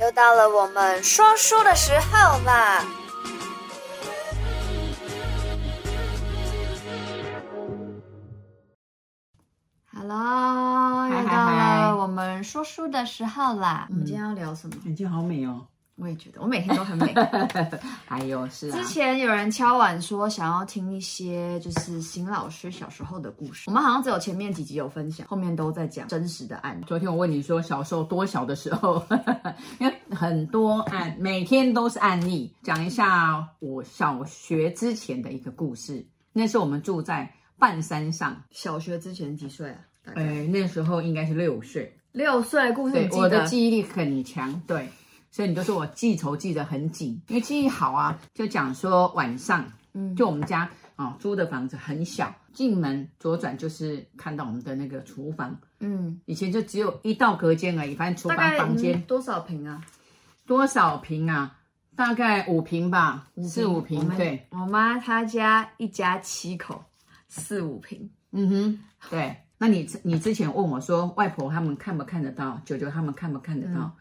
[0.00, 2.84] 又到了我们说书的时候啦
[9.92, 13.86] ！Hello，又到了我们说书的时候啦！
[13.88, 14.74] 我们今天要聊什么？
[14.84, 15.64] 眼睛好美哦。
[15.96, 17.14] 我也觉得，我每天都很美。
[18.04, 26.80] 还有是啊，之前有人敲碗说想要听一些就是邢老师小时候的故事，我们好像只有前面几集有分享，后面都在讲真实的案。
[26.86, 29.04] 昨天我问你说小时候多小的时候，
[29.78, 36.04] 因为很多案，每天都是案例，讲一下我小学之前的一个故事。
[36.32, 39.78] 那时候我们住在半山上，小学之前几岁啊？
[40.16, 41.96] 呃，那时候应该是六岁。
[42.10, 44.88] 六岁故事，我的记忆力很强，对。
[45.34, 48.16] 所以你就说我记仇记得很紧，因为记忆好啊。
[48.32, 50.60] 就讲说晚上，嗯，就我们家
[50.94, 59.84] 啊、哦、租的房子很小，进门左转就是看到我们的那个厨房，嗯，以前就只有一道隔间而已，反正厨房房间、嗯、多少平啊？
[60.46, 61.58] 多少平啊？
[61.96, 64.08] 大概五平吧，四五平。
[64.16, 66.84] 对，我妈她家一家七口，
[67.26, 68.08] 四五平。
[68.30, 69.36] 嗯哼，对。
[69.58, 72.60] 那你你之前问我说，外婆他们看不看得到？
[72.64, 73.80] 舅舅他们看不看得到？
[73.80, 73.92] 嗯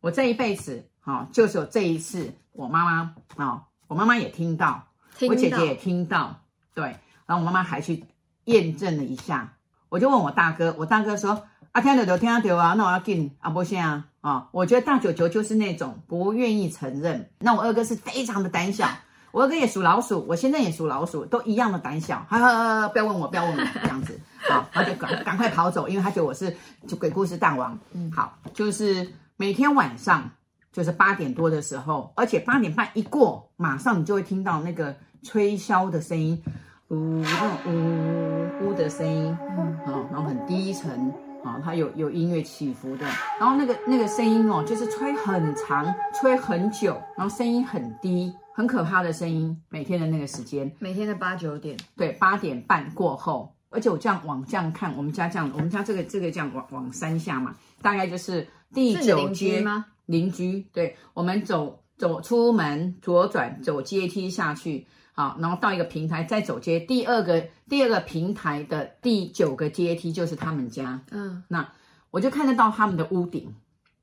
[0.00, 4.86] 我这一辈子，哈，就是有这一次，我妈妈啊，我妈妈也听到，
[5.18, 6.42] 听到，我姐姐也听到，
[6.74, 6.84] 对，
[7.26, 8.04] 然后我妈妈还去
[8.44, 9.54] 验证了一下，
[9.88, 18.88] 我就问我大哥，我大哥说，啊，听得到，听得到啊，那我要进啊，不行啊，啊，我觉得大九九就是那种不愿意承认，那我二哥是非常的胆小，
[19.32, 29.10] 我二哥也属老鼠，我现在也属老鼠，都一样的胆小，哈哈，不要问我，不要问我，这样子，好，他就赶赶快跑走，因为他觉得我是就鬼故事大王，嗯，好，就是。
[29.38, 30.30] 每天晚上
[30.72, 36.42] 就是八点多的时候，而且八点半一过，马上你就会听到那个吹箫的声音，
[36.88, 39.76] 呜呜呜的声音，嗯，
[40.10, 41.12] 然后很低沉，
[41.44, 43.04] 啊，它有有音乐起伏的，
[43.38, 49.60] 然后那个那个声音哦，就是吹很长，吹很久，然后声音很低，很可怕的声音。
[49.68, 58.46] 每天的那个时间，每天的八九点，对，八点半过后，而且我这样往这样看，我们家这样，我们家这个这个这样往往山下嘛，大概就是。
[58.74, 59.86] 第九街吗？
[60.06, 71.00] 邻居，对，我们走走出门左转，走阶梯下去，好，然后到一个平台，再走街，第二个第二个平台的第九个阶梯就是他们家。
[71.12, 71.72] 嗯，那
[72.10, 73.54] 我就看得到他们的屋顶，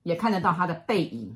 [0.04, 1.36] 也看得到他的背影，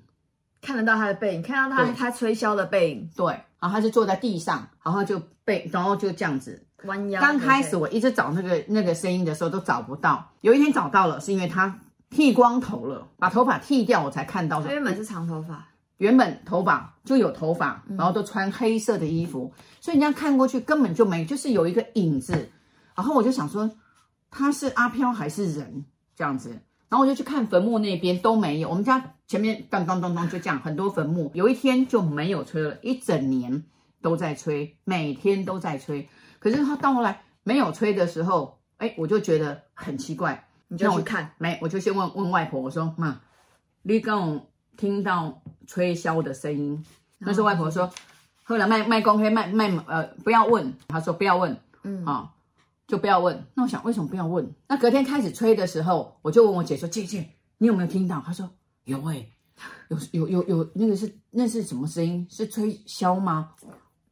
[0.61, 3.11] 看得到他的背影，看到他他吹箫的背影。
[3.15, 3.25] 对，
[3.59, 7.21] 然后他就坐在地上，然后就背，然后就这样子弯腰。
[7.21, 11.79] 刚开始我一直找那个那个声音的时候都找不到，有一天找到了，是因为他。
[12.09, 14.63] 剃光头了，把头发剃掉，我才看到。
[14.63, 15.67] 他原本是长头发，
[15.97, 22.49] 原本头发就有头发，然后都穿黑色的衣服，嗯、所以你这样看过去根本就没，就是有一个影子。
[22.95, 23.69] 然后我就想说，
[24.31, 25.83] 他是阿飘还是人
[26.15, 26.51] 这样子？
[26.87, 28.69] 然后我就去看坟墓那边都没有。
[28.69, 31.29] 我们家前面当当当当就这样，很多坟墓。
[31.33, 33.65] 有一天就没有吹了，一整年
[34.01, 36.07] 都在吹，每天都在吹。
[36.39, 40.43] 可是他到后来没有吹的时候，哎，我就觉得很奇怪。
[40.69, 41.57] 你就去看没？
[41.61, 43.21] 我就先问问外婆，我说妈，
[43.83, 46.85] 你刚有听到吹箫的声音？
[47.19, 47.89] 那时候外婆说，
[48.43, 52.29] 后来卖卖公黑卖卖呃不要问，她说不要问，嗯啊、哦、
[52.85, 53.45] 就不要问。
[53.53, 54.53] 那我想为什么不要问？
[54.67, 58.21] 那隔天开始吹的时候，我就问我姐说姐姐，你有没有听到？
[58.25, 58.49] 她说
[58.83, 59.31] 有哎、欸，
[60.11, 62.27] 有有有有那个是那是什么声音？
[62.29, 63.51] 是吹箫吗？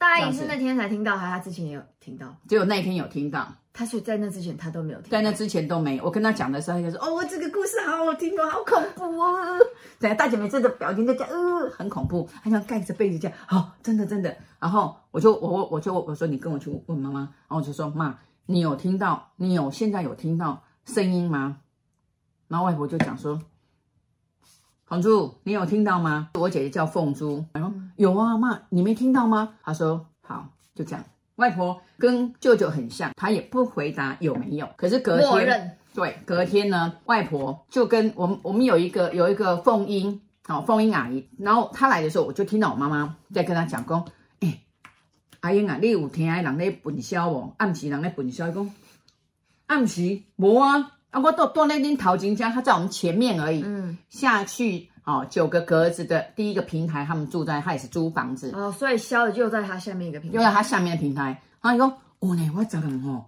[0.06, 2.28] 大姨是那天才听到，还是他之前也有听到？
[2.48, 3.52] 只有那一天有听到。
[3.74, 6.04] 他说在那之前他都没有听，在那之前都没有。
[6.06, 9.60] 我跟他讲的时候，他就说：“哦，这个故事好好听哦，好恐怖哦。
[10.00, 14.38] ”等下大姐妹真的表情在讲，呃，很恐怖，还想盖着被子讲，好、哦，真的真的。
[14.60, 19.32] 然后我就我我我就我说你跟我去问妈妈，然后我就说妈，你有听到？
[19.36, 21.58] 你有现在有听到声音吗？
[22.48, 23.42] 然后外婆就讲说
[24.88, 29.56] ：“红珠，你有听到吗？”我姐姐叫凤珠，然后有啊，妈，你没听到吗？
[29.64, 31.04] 她说好，就这样。
[31.36, 34.70] 外婆跟舅舅很像，她也不回答有没有。
[34.78, 41.28] 可是隔天，对，隔天呢，外婆就跟我们，我们有一个有一个凤英，好、哦，凤英阿姨。
[41.38, 44.06] 然后她来的时候，我就听到我妈妈在跟她讲讲
[44.40, 44.62] ：“哎、欸，
[45.42, 47.54] 阿英啊，你有听人在粪箫哦？
[47.58, 48.72] 暗时人在粪箫，讲
[49.68, 53.64] 暗时无啊，啊，我都多那边淘金家，他在我们前面而已。
[53.66, 58.52] 嗯，下去。”哦，九个格子的第一个平台，他们住在，他也是租房子。
[58.56, 61.40] 哦，所以箫的就在他下面一个平台，就在他下面的平台。
[61.62, 61.86] 他说
[62.20, 63.24] ：“哦呢，我怎么哦，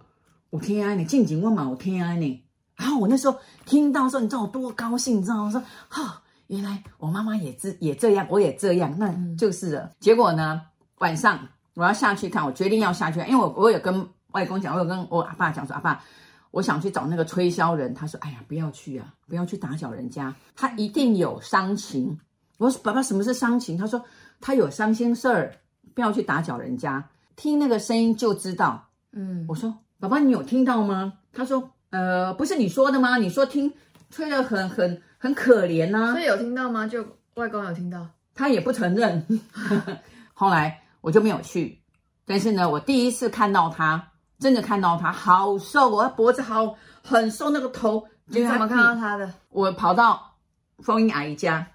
[0.50, 2.44] 我听啊，你静静我嘛，我听啊呢。”
[2.74, 5.44] 然后我那时候听到说，你知道我多高兴，你知道吗？
[5.44, 6.10] 我说：“哈、哦，
[6.48, 9.82] 原来我妈妈也这也这样，我也这样，那就是了。
[9.82, 10.60] 嗯”结果呢，
[10.98, 11.38] 晚上
[11.74, 16.02] 我要下去看，我决定要下去，因为我我有跟外公讲，我有跟我阿爸讲说，阿爸。
[16.50, 22.18] 我想去找那个吹箫人，他说：“哎呀，不要去啊，不要去打搅人家，他一定有伤情，
[22.56, 23.76] 我说爸爸，什么是伤情？
[23.76, 24.02] 他说
[24.40, 25.54] 他有伤心事儿，
[25.94, 28.88] 不要去打搅人家，听那个声音就知道。
[29.12, 31.12] 嗯，我说爸爸，你有听到吗？
[31.32, 33.16] 他说呃，不是你说的吗？
[33.18, 33.72] 你说听
[34.10, 36.86] 吹得很很很可怜呐、啊，所以有听到吗？
[36.86, 37.04] 就
[37.34, 39.24] 外公有听到，他也不承认。
[40.32, 41.78] 后来我就没有去，
[42.24, 44.07] 但是呢，我第一次看到他，
[44.38, 48.06] 真的看到他好瘦，我脖子好很瘦，那个头。
[48.26, 49.32] 你怎么看到他的？
[49.50, 50.34] 我跑到
[50.78, 51.66] 风英阿姨家，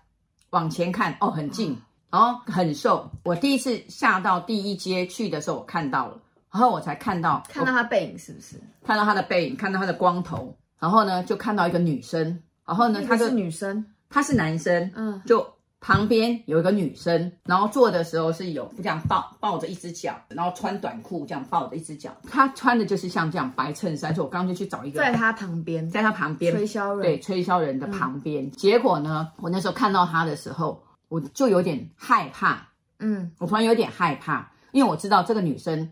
[0.51, 3.09] 往前看，哦，很近，然后很瘦。
[3.23, 6.17] 我第一次下到第一阶去的时候，我看到了，
[6.51, 8.61] 然后我才看到，看到他背影是不是？
[8.85, 15.52] 看到他的背影，看到他的光头，然后呢，就看到一个女生，然后呢，他是女生，他是男生，嗯，就。
[15.83, 22.15] 旁边有一个女生，然后坐的时候是有这样抱抱着一只脚，然后穿短裤这样抱着一只脚。
[22.23, 28.45] 她穿的就是像这样白衬衫，所以我刚刚就去找一个，在她旁边，在她旁边吹箫人，对，吹箫人的旁边。
[28.45, 32.69] 嗯、结果呢，我那时候看到她的时候，我就有点害怕，
[32.99, 35.91] 嗯，我突然有点害怕，因为我知道这个女生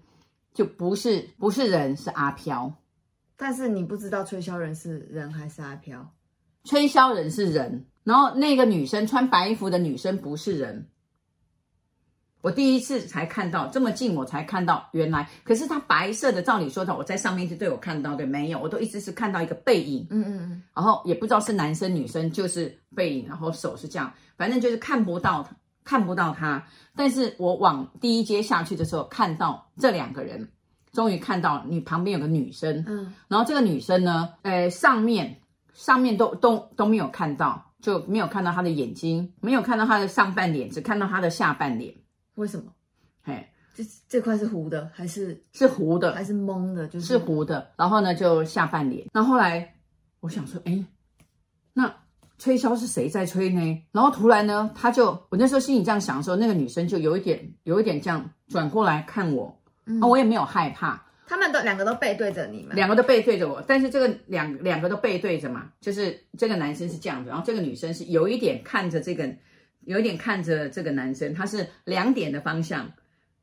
[0.54, 2.74] 就不是不是人，是阿飘。
[3.36, 6.14] 但是你不知道吹箫人是人还是阿飘？
[6.64, 7.88] 吹箫人是人。
[8.04, 10.88] 然后那个女生穿白衣服的女生不是人，
[12.42, 15.30] 我第一次才看到这么近，我才看到原来。
[15.44, 26.66] 可是她白色的，照理说的，我在上面就对我看到对没有，我都一直是看到一个背影，嗯嗯嗯，然后也不知道是男生女生，就是背影，然后手是这样，反正就是看不到他，看不到他。
[26.96, 30.50] 但是我往第一阶下去的时候，看到这两个人，
[30.92, 35.40] 终于看到你旁边有个女生，嗯，然后这个女生呢，呃，上面
[35.76, 37.71] 上面都都都没有看到。
[37.82, 41.94] 就没有看到他的眼睛，没有看到他的上半脸，只看到他的下半脸。
[42.36, 42.72] 为什么？
[43.24, 46.88] 嘿，这这块是糊的，还是是糊的，还是蒙的？
[46.88, 47.72] 就是是糊的。
[47.76, 49.08] 然后呢，就下半脸。
[49.12, 49.76] 那后，后来
[50.20, 50.86] 我想说，哎，
[51.74, 51.94] 那
[52.38, 53.84] 吹箫是谁在吹呢？
[53.92, 61.04] 然后突然呢，他就我那时候心里这样想的时候，那个女生就有一点有一点这样转过来看我，嗯，我也没有害怕。
[61.32, 69.34] 他们都两个都背对着你们，两个都背对着我，但是这个两两个都背对着嘛，就是这个男生是这样子，然后这个女生是有一点看着这个，
[69.86, 72.92] 有一点看着这个男生，他是两点的方向，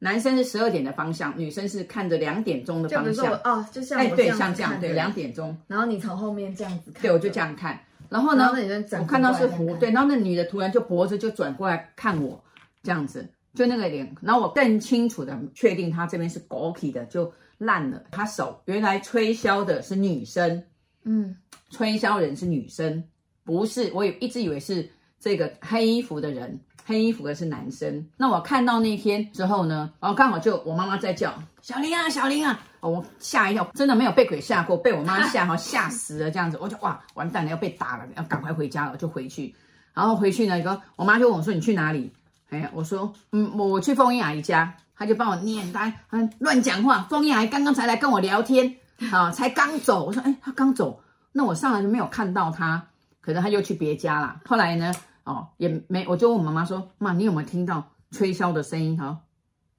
[0.00, 3.32] 男生是十二点的方向，女生是看着两点钟的方向。
[3.42, 5.56] 哦，就像哎，对，像这样，对，两点钟。
[5.66, 7.80] 然后你从后面这样子看，对，我就这样看。
[8.10, 8.52] 然后呢，
[9.00, 12.44] 我看到是湖，对，然后那女的突然就脖子就转过来看我，
[12.82, 17.32] 这样子，就那个脸，然后我更清楚的确定他这边是狗皮的，就。
[17.58, 18.62] 烂了，他手。
[18.64, 20.64] 原来吹箫的是女生，
[21.04, 21.36] 嗯，
[21.70, 23.04] 吹箫人是女生，
[23.44, 24.88] 不是，我也一直以为是
[25.20, 28.06] 这个黑衣服的人，黑衣服的是男生。
[28.16, 39.54] 那我看到那天之后呢，然后刚好就我妈妈在叫小林啊，小林啊，哦，我吓一跳，真的没有被鬼吓过，被我妈吓哈 吓死了这样子，我就哇完蛋了，要被打了，要赶快回家了，就回去，
[39.92, 42.12] 然后回去呢，一个我妈就问我说你去哪里？
[42.50, 44.74] 哎呀，我说嗯，我去凤英阿姨家。
[45.00, 47.06] 他就帮我念单，嗯，乱讲话。
[47.08, 48.74] 凤英阿姨刚刚才来跟我聊天，
[49.12, 50.06] 啊，才刚走。
[50.06, 51.00] 我说，哎，他刚走，
[51.30, 52.88] 那我上来就没有看到他，
[53.20, 54.40] 可能他又去别家啦。
[54.44, 54.92] 后来呢，
[55.22, 58.98] 哦，也没，我就问我妈妈说，妈，你有没有听到吹箫的声音？
[58.98, 59.20] 哈，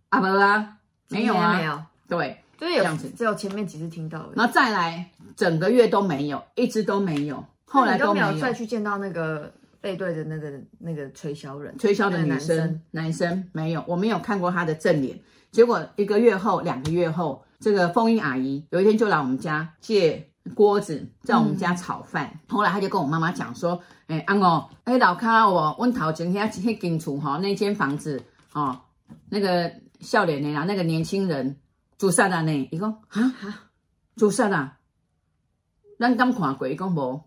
[0.07, 0.77] 啊，没啊，
[1.10, 1.83] 没有啊，没有。
[2.07, 4.30] 对，就是有这样子，只有前面几次听到。
[4.38, 9.51] 然后再来，整个月都没有，一直都没有，后来都没有再去见到那个。
[9.81, 15.19] 背对着那个那个吹箫人，吹箫的女生，男生，男生没有，我没有看过他的正脸。
[15.52, 22.30] 结果一个月后，两个月后，这个风英阿姨有一天就来我们家借锅子，在我们家炒饭。
[22.33, 28.21] 嗯、后来他就跟我妈妈讲说：“哎、欸，安哦，哎，老卡我问头前天去进厝哈，那间房子
[28.54, 28.81] 哦，
[29.30, 29.71] 那个
[30.02, 31.57] 笑脸的啦，那个年轻人
[31.98, 32.69] 住啥的呢？
[32.71, 33.69] 伊讲哈哈，
[34.16, 34.71] 住啥的？
[36.00, 37.21] 咱刚看过，伊讲无。”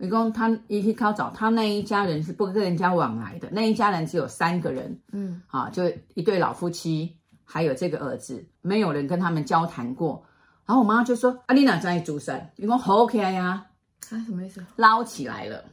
[0.00, 5.82] 你说他一去考找他那一家人是不跟人家往来的，那一家人只有三个人，嗯，啊，就
[6.14, 10.24] 一对老夫妻，还有这个儿子，没有人跟他们交谈过。
[10.64, 12.52] 然后我妈就说：“啊，你哪在竹山？
[12.54, 13.66] 你说好 OK 呀？
[14.08, 14.64] 啊，什么意思？
[14.76, 15.64] 捞起来了，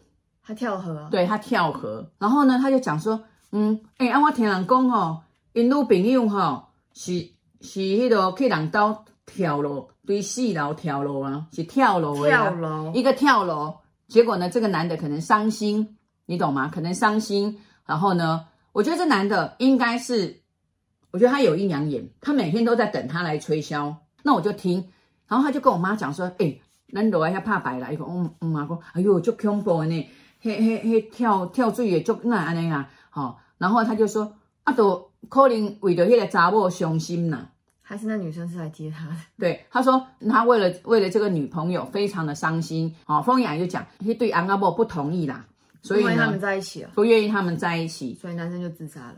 [0.41, 2.10] 他跳河，啊，对他跳河。
[2.17, 5.22] 然后呢，他就讲说，嗯，哎，啊，我听人讲吼，
[5.53, 7.12] 因女朋友吼是
[7.62, 13.75] 是迄个去人刀跳楼，对四楼跳楼啊，是跳楼的，跳楼一个跳楼。”
[14.08, 16.70] 结果呢，这个男的可能伤心，你懂吗？
[16.74, 17.60] 可能伤心。
[17.86, 20.42] 然后呢，我觉得这男的应该是，
[21.12, 23.96] 我觉得他有阴阳眼，他每天都在等他来吹箫。
[24.24, 24.92] 那我就听，
[25.28, 30.10] 然后他就跟我妈讲说：“哎，难得一下怕白了。”一个，我我妈说：“哎呦，就恐怖呢，
[30.42, 34.36] 嘿嘿嘿，跳跳水也就那安尼啊。”好，然后他就说
[34.66, 37.50] ：“啊，都可能为了那个查某伤心呐。”
[37.88, 39.15] 还是那女生是来接他的？
[39.38, 42.94] 对，他说他为了为了这个女朋友非常的伤心。
[43.06, 45.46] 哦，凤雅就讲，他对安阿伯不同意啦，
[45.84, 49.15] 所以呢，他们在一起了，不愿意他们在一起，所以男生就自杀了。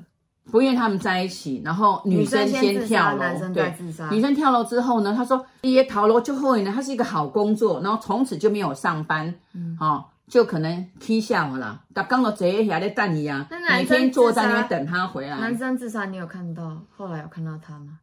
[0.50, 4.10] 不愿意他们在一起，然后女生先跳楼，男生在自杀。
[4.10, 11.84] 女生跳楼之后呢，他说：“爷爷逃楼就后悔呢，他是一个好工作，然后从此就没有上班，嗯，哦，就可能踢下我了。
[11.94, 15.38] 他刚到这一下在等你啊，每天坐在那边等他回来。
[15.38, 16.82] 男生自杀，你有看到？
[16.96, 18.00] 后来有看到他吗？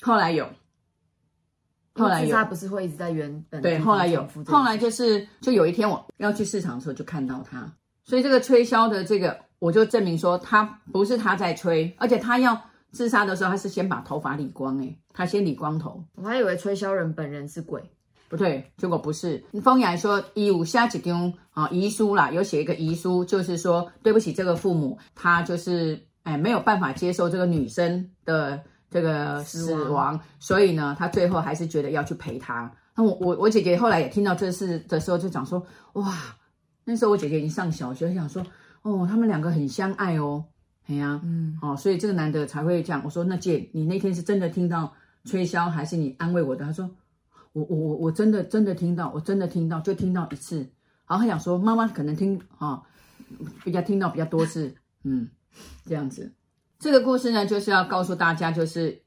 [0.00, 0.48] 后来有，
[1.94, 2.26] 后来有。
[2.26, 3.60] 自杀不是会一直在原本？
[3.62, 7.72] 对，后来有，后来就是就有一天我要去市场的时候就看到他，
[8.04, 10.62] 所以这个吹箫的这个。”我就证明说他
[10.92, 12.56] 不是他在吹，而且他要
[12.92, 16.04] 自杀的时候，他是先把头发理光，诶，他先理光头。
[16.14, 17.82] 我还以为吹箫人本人是鬼，
[18.28, 19.42] 不对，结果不是。
[19.60, 32.70] 风雅说，伊有写一张啊遗书啦，有写一个遗书，就是说对不起这个父母，他就是哎没有办法接受这个女生的这个死亡，所以呢，他最后还是觉得要去陪他。
[32.94, 35.64] 那我我我姐姐后来也听到这事的时候，就讲说，
[35.94, 36.16] 哇，
[36.84, 38.44] 那时候我姐姐已经上小学，想说。
[38.82, 40.42] 哦，他们两个很相爱哦，
[40.86, 43.02] 哎呀、啊，嗯，哦，所以这个男的才会这样。
[43.04, 46.64] 我说，那姐，你那天是真的听到吹箫，还是你安慰我的？
[46.64, 46.88] 他说，
[47.52, 50.58] 我我我我真的真的听到，我真的听到，就听到一次。
[51.08, 52.82] 然后他想说，妈妈可能听啊、哦，
[53.64, 55.28] 比较听到比较多次，嗯，
[55.84, 56.32] 这样子。
[56.78, 59.00] 这个故事呢，就是要告诉大家，就是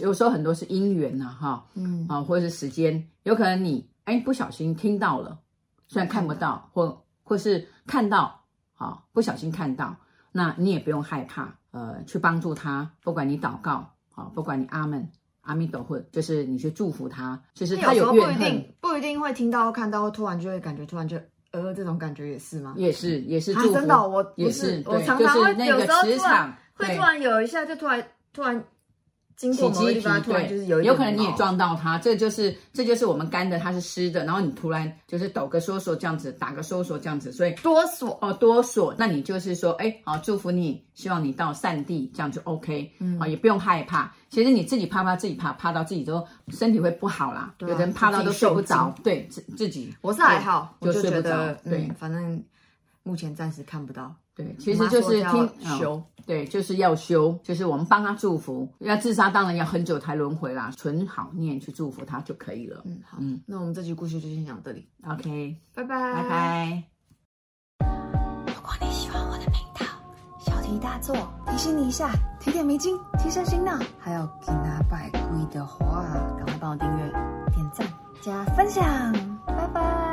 [0.00, 5.38] 有时候很多是因缘呐，哈，嗯，啊，或者是时间，有可能你哎不小心听到了，
[5.88, 8.36] 虽然看不到，或或是看到。
[8.78, 9.96] 啊，不小心看到，
[10.30, 12.88] 那你也不用害怕，呃，去帮助他。
[13.02, 17.42] 不管你祷告，啊，不管你阿门、阿弥陀佛，就是你去祝福他。
[17.54, 21.16] 就是他有怨恨，不一定不一定会听到、看到，突然就会感觉，突然就
[21.50, 22.72] 呃，这种感觉也是吗？
[22.76, 23.74] 也是，也是祝福。
[23.74, 28.64] 真的，我也是，我常常会有时候磁场会突然有一下，就突然突然。
[29.38, 38.18] 经过某个地方，突然就是有一，有可能你也撞到它，这就是这就是我们干的，它是湿的，然后你突然就是抖个缩缩这样子，打个嗦嗦这样子，所以哆嗦。
[38.20, 52.42] 哦哆嗦，那你就是说，哎，好祝福你，希望你到善地，这样就 OK，嗯，啊也不用害怕，其实你自己怕怕自己怕，怕到自己都身体会不好啦，有人怕到都睡不着，对自自己，我是还好，我就觉得对，反正
[53.04, 54.12] 目前暂时看不到。
[54.38, 58.68] 对，其实就是听修、哦，对，就是要修，就是我们帮他祝福。
[58.78, 62.80] 要自杀，当然要很久才轮回啦，存好念去祝福他就可以了。
[62.84, 64.88] 嗯，好，嗯，那我们这集故事就先讲到这里。
[65.04, 66.84] OK，拜拜，拜拜。
[68.46, 69.84] 如果你喜欢我的频道，
[70.38, 71.16] 小题大做，
[71.50, 76.04] 提醒你一下，提点迷津，提升心脑，还有给他拜跪的话，
[76.36, 77.10] 赶快帮我订阅、
[77.52, 77.84] 点赞、
[78.22, 79.12] 加分享，
[79.44, 80.07] 拜拜。